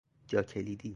جا 0.29 0.41
کلیدی 0.41 0.89